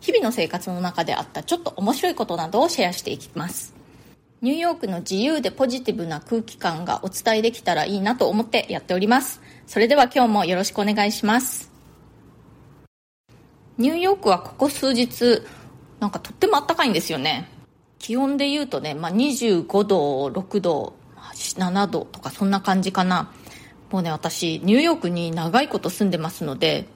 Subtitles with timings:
[0.00, 3.74] 日々の生活の中であったちょっと面白いことなどをシェアしていきます。
[4.42, 9.42] ニューヨークの自由でポジティブな空気感がお伝えできたらいいなと思ってやっております。
[9.66, 11.70] それでは今日もよろしくお願いします。
[13.76, 15.42] ニューヨークはここ数日
[16.00, 17.48] なんかとっても暖かいんですよね。
[17.98, 23.30] 気温で言うとね、まあ、25度6度7度とかそんな感じかな。
[23.90, 26.86] もうね、私、ニューヨークに長いこと住んでますので、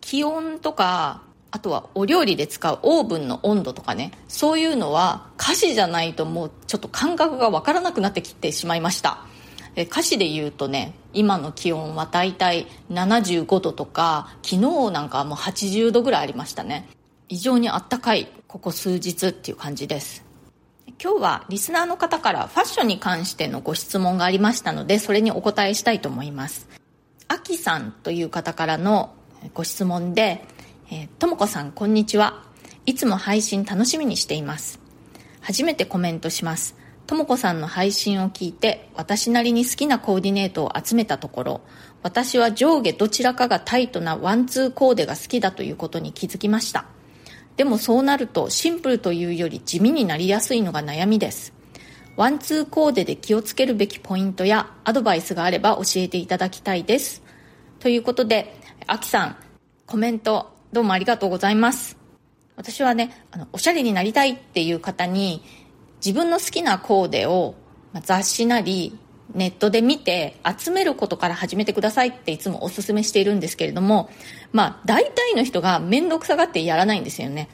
[0.00, 9.18] 気温とか、あとはお料理で使うオーブンの温度とかね、そういうのは歌詞じゃないともうちょっと感覚がわからなくなってきてしまいました。
[9.74, 16.88] え歌詞で言うとね、今の気温はだいたい75度とか、昨日なんかはもう80度ぐらいありましたね。
[17.28, 20.26] 異常にあったかい、ここ数日っていう感じです。
[21.02, 26.68] 今日はリスナーの方からファッションに関してのご質問がありましたのでそれにお答えしたいと思います
[27.28, 29.14] あきさんという方からの
[29.52, 30.44] ご質問で
[30.90, 32.44] えともこさんこんにちは。
[32.84, 34.78] いつも配信楽しみにしています。
[35.40, 36.76] 初めてコメントします。
[37.08, 41.60] ともこさんの配信を聞いて私なりに好きなコーディネートを集めたところ
[42.02, 46.86] 私は上下どちらかがタイトなワンツーコーデが好きだということに気づきました。
[47.56, 51.52] でもそうなるとシンプルというより地味になりやすいのが悩みです。
[52.16, 57.22] ワンツーコーデで気をつけるべきポイントやアドバイスがあれば教えていただきたいです。
[57.80, 58.54] ということで
[58.86, 59.36] あきさん
[59.86, 61.96] コメントどうもありがとうございます
[62.56, 65.42] 私はねあのおしゃれになりたいっていう方に
[66.04, 67.54] 自分の好きなコーデを
[68.02, 68.98] 雑誌なり
[69.34, 74.10] ネットで見て集めることから始めてくださいっていつもお勧めしているんですけれども、
[74.52, 77.48] まあ大体の人が面倒くさがってやらないんですよね。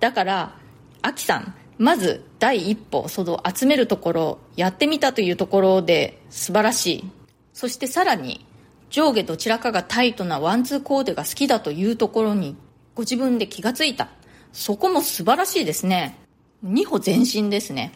[0.00, 0.54] だから、
[1.02, 7.10] アキさん、まず第一歩、その集めるところ、やってみたというところで素晴らしい。
[7.52, 8.46] そしてさらに、
[8.90, 12.56] 上下どちらかがタイトなワンツーコーデが好きだというところに、
[12.94, 14.08] ご自分で気がついた。
[14.52, 16.18] そこも素晴らしいですね。
[16.62, 17.92] 二歩前進ですね。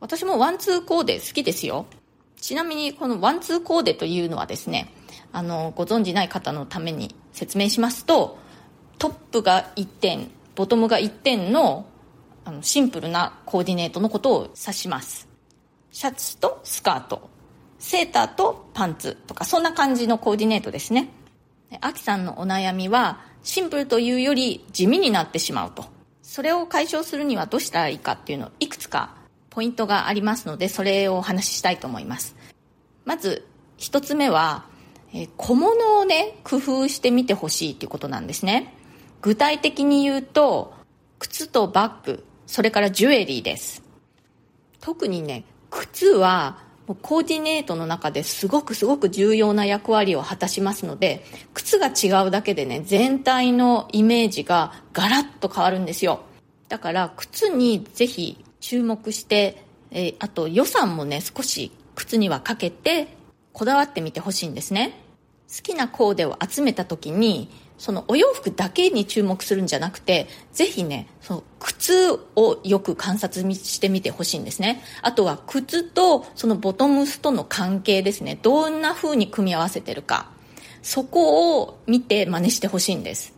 [0.00, 1.86] 私もワンツーコーデ好きですよ。
[2.40, 4.92] ちなみにこのワンツーコーデというのはですね、
[5.32, 8.38] あの、ご存じない方のために説明しますと、
[8.98, 11.86] トップが1点、ボトムが1点の
[12.44, 15.28] あのシンプルなコーディネートのことを指します。
[15.92, 17.30] シャツとスカート、
[17.82, 21.08] セーターとパンツとか、そんな感じのコーディネートですね。
[21.80, 25.86] アキさんのお悩みは、シンプルというより地味になってしまうと。
[26.22, 29.16] それを解消するにはどうしたらいいかっていうのをいくつか
[29.50, 32.36] ポイントがありますので、それをお話ししたいと思います。
[33.04, 34.64] まず、一つ目は、
[35.36, 38.72] 小物をね、工夫してみてほしいということなんですね。
[39.20, 40.72] 具体的に言うと、
[41.18, 43.82] 靴とバッグ、それからジュエリーです。
[44.80, 56.20] 特にね、靴は、コーディネートの中ですごくすごく重要な役割を果たしますので、靴が違うだけでね、全体のイメージがガラッと変わるんですよ。
[56.68, 63.08] だから、靴にぜひ注目して、えー、あと予算もね、少し靴にはかけて、
[63.52, 64.98] こだわってみてほしいんですね。
[65.54, 74.82] 好きなコーデを集めた時に、そのお洋服だけに注目するんじゃなくて、ぜひね、その靴をよく観察してみてほしいんですね。
[75.02, 78.38] あとは靴とそのボトムスとの関係ですね。
[78.40, 80.30] どんな風に組み合わせてるか。
[80.82, 83.34] そこを見て真似してほしいんです。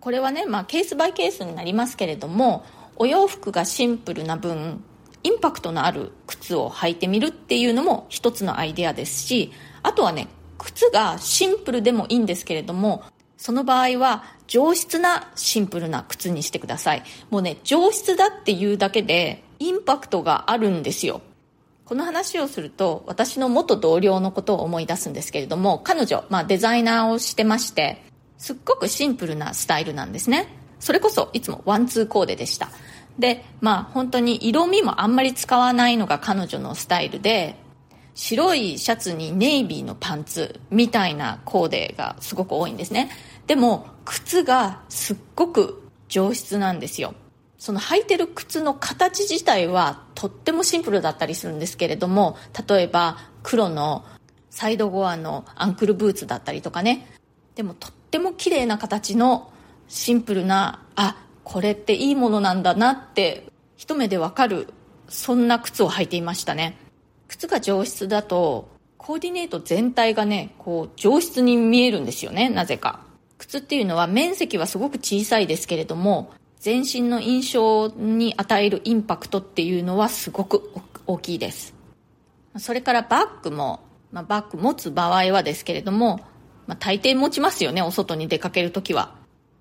[0.00, 2.64] これはね、まあケースバイケースになりますけれども、
[2.96, 4.82] お洋服がシンプルな分
[5.24, 10.28] インパクトのある靴を履いてみるっていうのも一つのアイデアですしあとはね
[10.58, 13.02] 靴がシンプルでもいいんですけれども
[13.42, 17.02] その場合は上質なシンプルな靴にしてください。
[17.28, 21.22] もうね上質だっていうだけでインパクトがあるんですよ。
[21.84, 28.04] この話をすると私の元同僚のことを思い出すんですけれども彼女、まあ、デザイナーをしてまして
[28.38, 30.46] すっごくシンプルなスタイルなんですね。
[30.78, 32.68] それこそいつもワンツーコーデでした。
[33.18, 37.56] でまあ本当に色味もあんまり使わないのが彼女のスタイルで
[38.14, 43.10] 白いシャツにネイビーのパンツみたいなコーデがすごく多いんですね。
[43.46, 47.14] でも靴がすっごく上質なんですよ。
[47.58, 52.36] その履いてる靴の形自体はとってもシンプルだったりするんですけれども
[52.68, 54.04] 例えば黒の
[54.50, 57.06] サイドゴアのアンクルブーツだったりとかね。
[57.54, 59.52] でもとっても綺麗な形の
[59.86, 63.46] シンプルなあこれっていいものなんだなって
[63.76, 64.68] 一目でわかる
[65.08, 66.76] そんな靴を履いていましたね。
[67.28, 68.68] 靴が上質だと
[68.98, 73.11] コーディネート全体がねこう上質に見えるんですよねなぜか。
[73.42, 76.30] 靴っていうのは面積はすごく小さいですけれども
[76.60, 80.70] 全身の印象に与えるインパクトっていうのはすごく
[81.08, 81.74] 大きいです
[82.56, 83.80] それからバッグも、
[84.12, 86.20] まあ、バッグ持つ場合はですけれども、
[86.68, 89.16] まあ、大抵持ちますよねお外に出かけるときは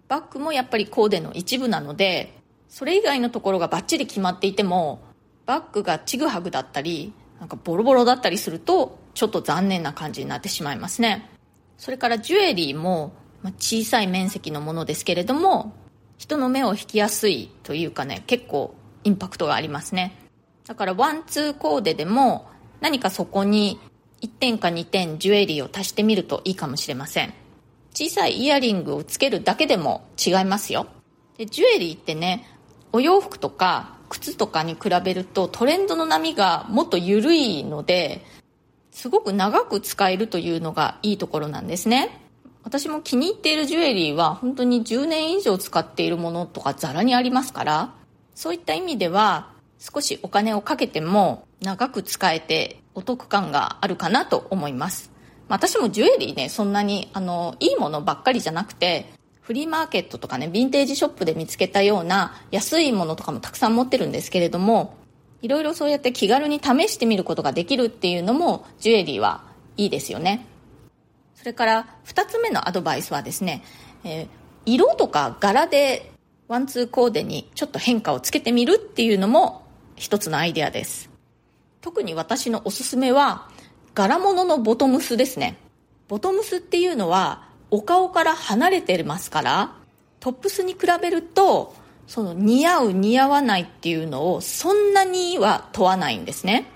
[0.07, 2.38] バッグもやっぱりコーデの一部なので
[2.69, 5.01] それ以外のところがバッチリ決まっていても
[5.48, 11.28] バッグがちぐはぐだったりなんかボロボロだったりするとちょっと残念な感じになってしまいますね
[11.78, 13.13] それからジュエリーも
[13.44, 15.74] ま小さい面積のものですけれども
[16.18, 20.16] 人の目を引きやすいというかね結構インパクトがありますね。
[20.68, 22.50] だからワンツーコーデでも
[22.80, 23.80] 何かそこに
[24.22, 27.34] 1点か2点ジュエリーを足してみるといいかもしれません。
[27.94, 30.88] 小さいイヤリングをつけるだけでも違いますよ。
[31.38, 32.48] でジュエリーってね
[32.94, 38.24] お洋服とか靴とかに比べるとトレンドの波がもっと緩いので
[38.92, 42.20] すごく長く使えるというのがいいところなんですね。
[42.63, 47.94] 私も気に入っているジュエリーは本当に10年以上使っているものとかザラにありますから
[48.36, 55.12] そういった意味では少しお金をかけても長く使えてお得感があるかなと思います
[55.48, 59.12] 私もジュエリーねそんなにあのいいものばっかりじゃなくて
[59.52, 64.96] フリーマーケットとかね、ヴィンテージショップで見つけたような安いものとかもたくさん持ってるんですけれども、
[65.42, 69.44] いろいろそうやって気軽に試してみることができるっていうのも、ジュエリーは
[69.75, 70.46] いいですよね。
[71.42, 73.64] それから2つ目のアドバイスはですね、
[74.04, 74.28] えー、
[74.68, 76.12] 色とか柄で
[76.48, 79.66] ワンツーコーデにちょっと変化をつけてみるっていうのも
[79.96, 81.10] 一つのアイデアです。
[81.82, 83.50] 特に私のおすすめは
[83.96, 85.58] 柄物のボトムスですね。
[86.08, 89.74] ボトムスっていうのはお顔から離れてますから
[90.20, 91.74] トップスに比べると
[92.06, 96.68] その似合う似合わないっていうのをそんなには問わないんですね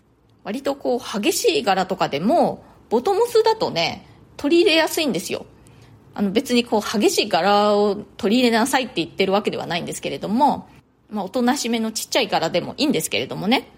[0.44, 4.15] 割とこう激しい柄とかでもボトムスだとね
[4.46, 5.48] 取り入れやすいんですよ
[6.14, 10.70] あの別にこう激しい柄を取り入れなさいって言ってるわけではないんですけれども、
[11.10, 13.72] まあ、おとなしめのちっちゃい柄でもいいんですけれどもね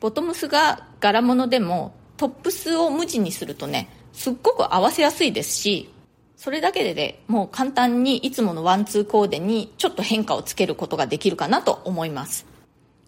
[0.00, 5.88] ボトムスが柄物でもトップスを無地にするとねすっごく合わせやすいですし
[6.34, 12.46] それだけでね、もう簡単にいつものワンツーコーデにちょっと変化をつけることができるかなと思います。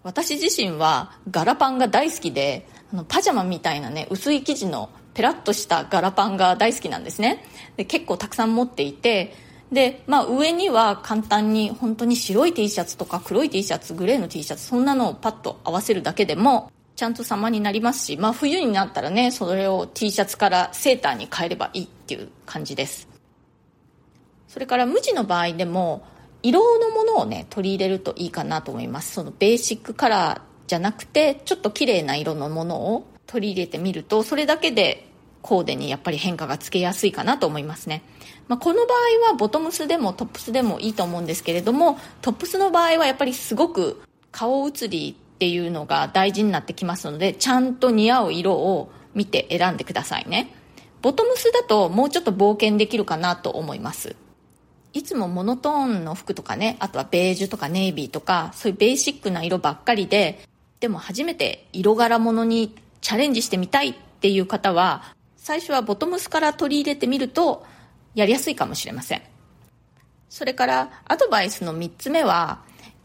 [0.03, 4.91] 私自身は柄パンが大好きで、あのパジャマみたいなね、薄い生地の
[5.21, 7.45] ペラッとした柄パンが大好きなんですね。
[7.77, 9.35] で結構たくさん持っていて、
[9.71, 23.07] で、まあ上には簡単に本当に白い T シャツとか黒い T シャツ、グレーの T シャツ、そんなのをパッと合わせるだけでも、ちゃんと様になりますし、まあ冬になったらね、それを T シャツからセーターに変えればいいっていう感じです。
[24.49, 26.03] それから無地の場合でも
[26.43, 35.10] 色のものをね取り入れるといいかなと思いますそのベーシックカラーじゃなくてちょっと綺麗な色のものを取り入れてみるとそれだけで
[35.43, 38.03] コーデにやっぱり変化がつけやすいかなと思いますね、
[38.49, 38.95] まあ、この場
[39.25, 44.03] 合はボトムスでもトップスでもいいと思うんですけれどもトップスの場合はやっぱりすごく
[44.33, 50.55] 顔写りっていうのが大事になってきますのでちゃんと似合う色を見て選んでくださいね。
[51.03, 54.17] ボトムスだともうちょっと冒険できるかなと思います。
[54.93, 60.45] いつもモノトーンの服とかね、あとはベージュとかネイビーとか、そういうベーシックな色ばっかりで、
[60.81, 67.65] でも初めて色柄物にチャレンジしてみたいっていう方は、最初はボトムスから取り入れてみると、
[68.15, 69.23] やりやすいかもしれません。
[70.29, 72.61] それから、アドバイスの3つ目は、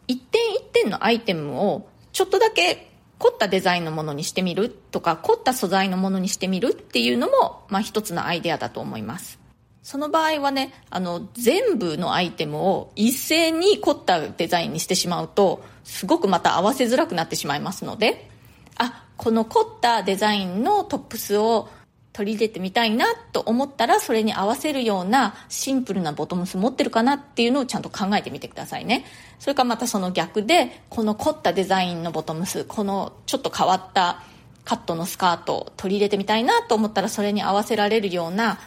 [0.05, 9.39] 一点一点のアイテムをちょっとだけ凝ったデザインのものにしてみるとか、凝った素材のものにしてみるっていうのも、まあ一つのアイデアだと思います。
[9.81, 18.29] その場合はね、あの、全部のアイテムを一斉に凝ったデザインにしてしまうと、すごくまた合わせづらくなってしまいますので、
[18.77, 21.69] あ、この凝ったデザインのトップスを
[22.15, 29.05] 取り入れてみたいなと思ったら、それに合わせるようなシンプルなボトムス持ってるかなっていうのをちゃんと考えてみてくださいね。
[29.37, 34.23] それかまたその逆で、この凝ったデザインのボトムス、このちょっと変わった
[34.63, 38.59] カットのスカートを取り入れてみたいなと思ったら、それに合わせられるような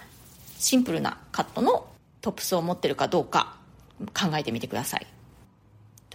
[0.58, 1.86] シンプルなカットの
[2.20, 3.56] トップスを持ってるかどうか
[4.12, 5.06] 考えてみてください。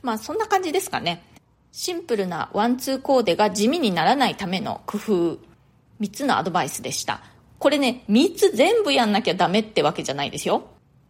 [0.04, 1.24] まあそんな感じですかね。
[1.72, 5.53] シンプルなワンツーコーデが地味にならないための工夫、
[6.02, 7.22] 3つのアドバイスでした。
[7.60, 10.68] これね、3つ全部やんなきゃダメってわけじゃないですよ。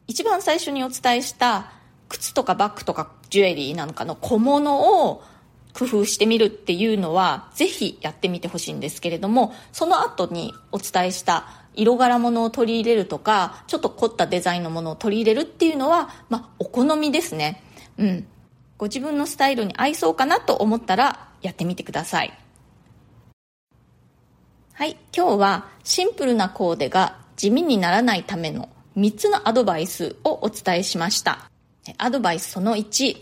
[0.07, 1.71] 一番最初にお伝えした
[2.09, 5.23] 靴とかバッグとかジュエリーなんかの小物を
[5.73, 17.63] 工夫してみるっていうのはぜひやってみてほしいんですけれどもその後にお伝えした色柄ものを取り入れるとかちょっと凝ったデザインのものを取り入れるっていうのは、まあ、お好みですね
[17.97, 18.27] うん
[18.77, 22.37] ご自分のスタイルに合いそうかなと思ったらやってみてください
[24.75, 31.51] はい今日はシンプルなコーデが地味にならないための3つのアドバイスをお伝えしました。
[31.99, 33.17] アドバイスその1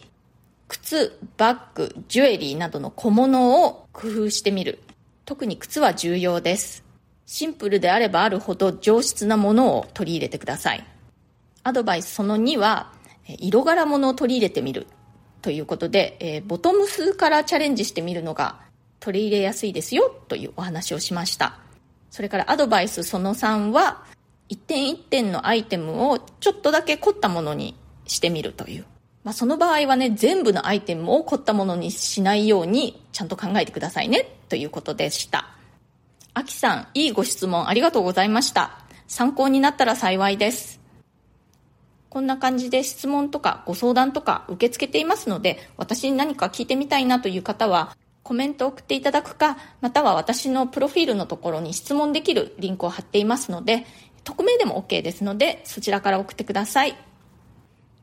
[0.69, 4.79] 靴バッグジュエリーなどの小物を工夫してみる。
[5.25, 6.85] 特に靴は重要です。
[7.25, 10.87] シンプルであればあるほど上質なものを取り入れてください。
[11.63, 12.93] アドバイスその2は
[13.27, 14.87] 色柄物を取り入れてみる
[15.41, 18.70] ということで、え、ボトムスからチャレンジしてみるのが
[19.01, 21.59] 取り入れやすいですよというお話をしました。
[22.09, 24.03] それからアドバイスその3は
[24.47, 28.85] 一点一点のアイテムをちょっとだけ凝ったものにしてみるという、
[29.23, 35.47] まあ、その場合はね全部のアイテムを凝ったものにしないようにちゃんと考えてくださいねということでした。
[36.33, 38.77] あきさんいいご質問ありがとうございました。
[39.07, 40.79] 参考になったら幸いです。
[42.11, 53.85] こんな感じで質問とかご相談とか受け付けていますので、私に何か聞いてみたいなという方は、コメントを送っていただくか、または私のプロフィールのところに質問できるリンクを貼っていますので、
[54.23, 56.95] 匿名でも OK ですので、そちらから送ってください。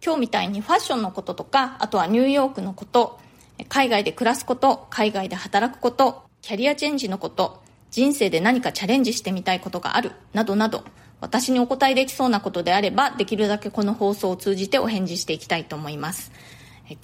[0.05, 3.21] 今日みたいにファッションのこととか、あとはニューヨークのこと、
[3.69, 10.85] 海外で暮らすこと、海外で働くこと、キャリアチェンジのこと、人生で何かチャレンジしてみたいことがある、などなど、
[11.21, 16.31] 私にお答えできそうなことであれば、できるだけこの放送を通じてお返事していきたいと思います。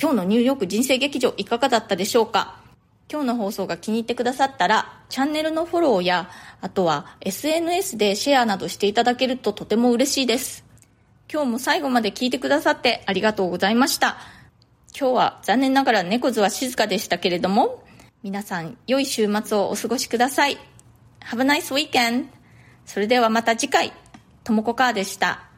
[0.00, 2.63] 今日のニューヨーク人生劇場いかがだったでしょうか？
[3.10, 6.30] 今日の放送が気に入ってくださったら、チャンネルのフォローや、
[6.60, 10.64] あとは SNS でシェアなどしていただけるととても嬉しいです。
[11.32, 14.16] 今日も最後まで聞いてくださってありがとうございました。
[14.98, 17.84] 今日は残念ながら猫図は静かでしたけれども、
[18.22, 20.58] 皆さん良い週末をお過ごしください。
[21.20, 22.26] Have a nice weekend!
[22.86, 23.92] それではまた次回。
[24.44, 25.53] ともこかーでした。